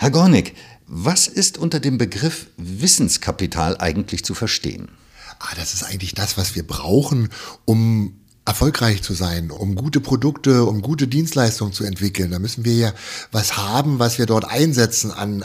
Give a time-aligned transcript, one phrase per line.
[0.00, 0.54] Herr Gornick,
[0.86, 4.88] was ist unter dem Begriff Wissenskapital eigentlich zu verstehen?
[5.38, 7.28] Ah, das ist eigentlich das, was wir brauchen,
[7.66, 8.14] um
[8.46, 12.30] erfolgreich zu sein, um gute Produkte, um gute Dienstleistungen zu entwickeln.
[12.30, 12.94] Da müssen wir ja
[13.30, 15.44] was haben, was wir dort einsetzen an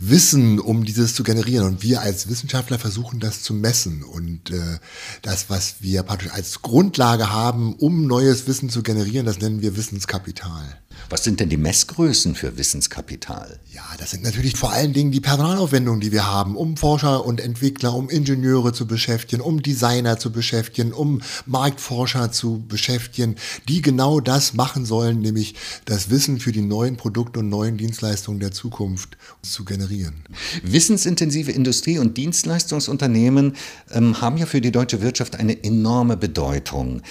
[0.00, 1.68] Wissen, um dieses zu generieren.
[1.68, 4.02] Und wir als Wissenschaftler versuchen das zu messen.
[4.02, 4.80] Und äh,
[5.22, 9.76] das, was wir praktisch als Grundlage haben, um neues Wissen zu generieren, das nennen wir
[9.76, 10.76] Wissenskapital.
[11.12, 13.60] Was sind denn die Messgrößen für Wissenskapital?
[13.70, 17.38] Ja, das sind natürlich vor allen Dingen die Personalaufwendungen, die wir haben, um Forscher und
[17.38, 23.36] Entwickler, um Ingenieure zu beschäftigen, um Designer zu beschäftigen, um Marktforscher zu beschäftigen,
[23.68, 28.40] die genau das machen sollen, nämlich das Wissen für die neuen Produkte und neuen Dienstleistungen
[28.40, 30.24] der Zukunft zu generieren.
[30.62, 33.54] Wissensintensive Industrie- und Dienstleistungsunternehmen
[33.90, 37.02] ähm, haben ja für die deutsche Wirtschaft eine enorme Bedeutung.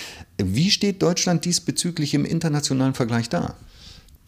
[0.44, 3.58] Wie steht Deutschland diesbezüglich im internationalen Vergleich da?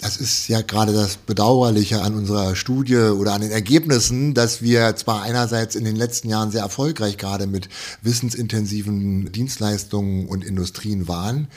[0.03, 4.97] Das ist ja gerade das Bedauerliche an unserer Studie oder an den Ergebnissen, dass wir
[4.97, 7.69] zwar einerseits in den letzten Jahren sehr erfolgreich gerade mit
[8.01, 11.47] wissensintensiven Dienstleistungen und Industrien waren,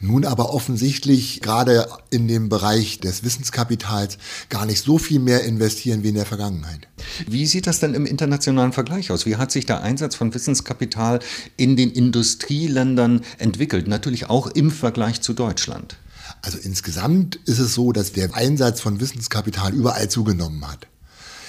[0.00, 6.02] nun aber offensichtlich gerade in dem Bereich des Wissenskapitals gar nicht so viel mehr investieren
[6.02, 6.88] wie in der Vergangenheit.
[7.28, 9.26] Wie sieht das denn im internationalen Vergleich aus?
[9.26, 11.20] Wie hat sich der Einsatz von Wissenskapital
[11.56, 13.86] in den Industrieländern entwickelt?
[13.86, 15.98] Natürlich auch im Vergleich zu Deutschland.
[16.42, 20.88] Also insgesamt ist es so, dass der Einsatz von Wissenskapital überall zugenommen hat.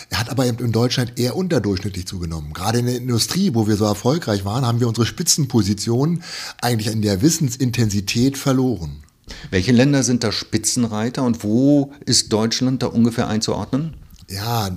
[0.09, 2.53] Er hat aber in Deutschland eher unterdurchschnittlich zugenommen.
[2.53, 6.21] Gerade in der Industrie, wo wir so erfolgreich waren, haben wir unsere Spitzenposition
[6.61, 9.03] eigentlich in der Wissensintensität verloren.
[9.49, 13.95] Welche Länder sind da Spitzenreiter und wo ist Deutschland da ungefähr einzuordnen?
[14.29, 14.69] Ja,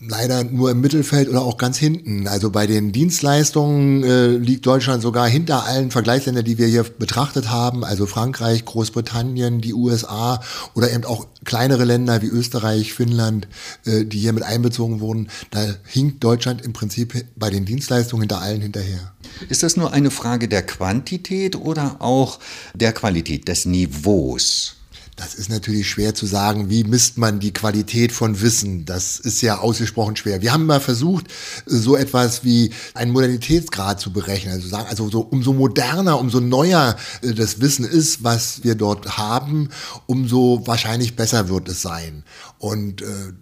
[0.00, 2.28] leider nur im Mittelfeld oder auch ganz hinten.
[2.28, 7.50] Also bei den Dienstleistungen äh, liegt Deutschland sogar hinter allen Vergleichsländern, die wir hier betrachtet
[7.50, 10.40] haben, also Frankreich, Großbritannien, die USA
[10.74, 13.48] oder eben auch kleinere Länder wie Österreich, Finnland,
[13.84, 15.28] äh, die hier mit einbezogen wurden.
[15.50, 19.12] Da hinkt Deutschland im Prinzip bei den Dienstleistungen hinter allen hinterher.
[19.48, 22.38] Ist das nur eine Frage der Quantität oder auch
[22.74, 24.76] der Qualität, des Niveaus?
[25.16, 28.84] Das ist natürlich schwer zu sagen, wie misst man die Qualität von Wissen.
[28.84, 30.42] Das ist ja ausgesprochen schwer.
[30.42, 31.26] Wir haben mal versucht,
[31.66, 34.54] so etwas wie einen Modernitätsgrad zu berechnen.
[34.54, 39.16] Also sagen, also so, umso moderner, umso neuer äh, das Wissen ist, was wir dort
[39.16, 39.68] haben,
[40.06, 42.24] umso wahrscheinlich besser wird es sein.
[42.58, 43.34] Und äh,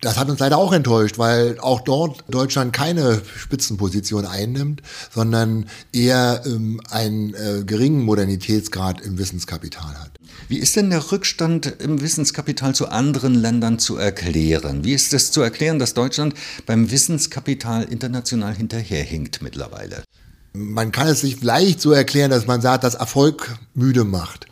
[0.00, 4.82] das hat uns leider auch enttäuscht, weil auch dort Deutschland keine Spitzenposition einnimmt,
[5.12, 10.15] sondern eher ähm, einen äh, geringen Modernitätsgrad im Wissenskapital hat.
[10.48, 14.84] Wie ist denn der Rückstand im Wissenskapital zu anderen Ländern zu erklären?
[14.84, 16.34] Wie ist es zu erklären, dass Deutschland
[16.66, 20.04] beim Wissenskapital international hinterherhinkt mittlerweile?
[20.52, 24.46] Man kann es sich leicht so erklären, dass man sagt, dass Erfolg müde macht.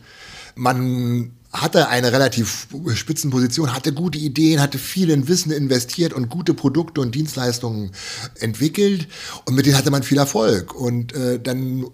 [0.55, 6.53] Man hatte eine relativ Spitzenposition, hatte gute Ideen, hatte viel in Wissen investiert und gute
[6.53, 7.91] Produkte und Dienstleistungen
[8.39, 9.07] entwickelt
[9.45, 10.75] und mit denen hatte man viel Erfolg.
[10.75, 11.85] Und äh, dann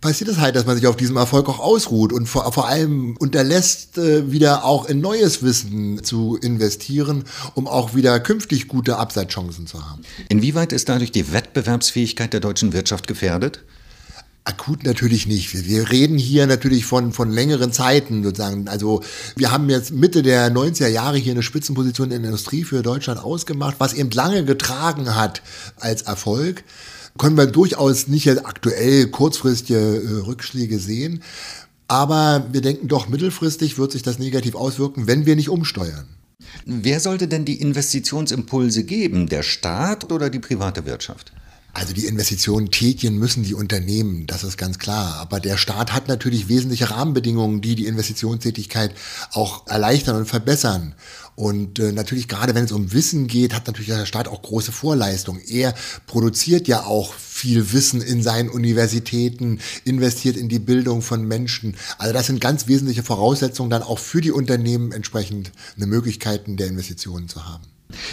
[0.00, 3.16] passiert es halt, dass man sich auf diesem Erfolg auch ausruht und vor, vor allem
[3.18, 9.66] unterlässt, äh, wieder auch in neues Wissen zu investieren, um auch wieder künftig gute Absatzchancen
[9.66, 10.02] zu haben.
[10.28, 13.64] Inwieweit ist dadurch die Wettbewerbsfähigkeit der deutschen Wirtschaft gefährdet?
[14.44, 15.52] Akut natürlich nicht.
[15.52, 18.66] Wir, wir reden hier natürlich von, von längeren Zeiten sozusagen.
[18.68, 19.02] Also
[19.36, 23.20] wir haben jetzt Mitte der 90er Jahre hier eine Spitzenposition in der Industrie für Deutschland
[23.20, 25.42] ausgemacht, was eben lange getragen hat
[25.76, 26.64] als Erfolg.
[27.18, 31.22] Können wir durchaus nicht jetzt aktuell kurzfristige äh, Rückschläge sehen.
[31.88, 36.06] Aber wir denken doch, mittelfristig wird sich das negativ auswirken, wenn wir nicht umsteuern.
[36.64, 39.26] Wer sollte denn die Investitionsimpulse geben?
[39.28, 41.32] Der Staat oder die private Wirtschaft?
[41.78, 45.14] Also die Investitionen tätigen müssen die Unternehmen, das ist ganz klar.
[45.20, 48.92] Aber der Staat hat natürlich wesentliche Rahmenbedingungen, die die Investitionstätigkeit
[49.32, 50.96] auch erleichtern und verbessern.
[51.36, 54.72] Und äh, natürlich gerade wenn es um Wissen geht, hat natürlich der Staat auch große
[54.72, 55.40] Vorleistungen.
[55.46, 55.72] Er
[56.08, 61.76] produziert ja auch viel Wissen in seinen Universitäten, investiert in die Bildung von Menschen.
[61.96, 66.66] Also das sind ganz wesentliche Voraussetzungen dann auch für die Unternehmen entsprechend eine Möglichkeiten der
[66.66, 67.62] Investitionen zu haben.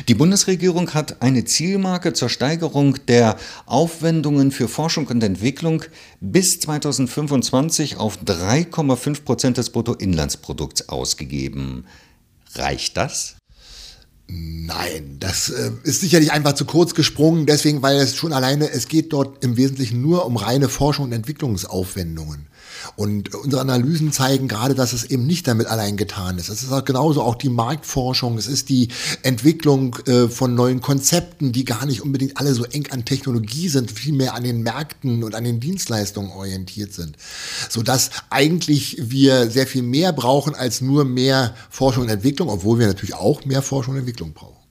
[0.07, 5.83] Die Bundesregierung hat eine Zielmarke zur Steigerung der Aufwendungen für Forschung und Entwicklung
[6.21, 11.85] bis 2025 auf 3,5 Prozent des Bruttoinlandsprodukts ausgegeben.
[12.53, 13.35] Reicht das?
[14.27, 18.87] Nein, das äh, ist sicherlich einfach zu kurz gesprungen, deswegen, weil es schon alleine, es
[18.87, 22.47] geht dort im Wesentlichen nur um reine Forschung und Entwicklungsaufwendungen.
[22.95, 26.49] Und unsere Analysen zeigen gerade, dass es eben nicht damit allein getan ist.
[26.49, 28.89] Es ist auch genauso auch die Marktforschung, es ist die
[29.23, 33.91] Entwicklung äh, von neuen Konzepten, die gar nicht unbedingt alle so eng an Technologie sind,
[33.91, 37.17] vielmehr an den Märkten und an den Dienstleistungen orientiert sind.
[37.69, 42.87] Sodass eigentlich wir sehr viel mehr brauchen als nur mehr Forschung und Entwicklung, obwohl wir
[42.87, 44.64] natürlich auch mehr Forschung und Entwicklung brauchen.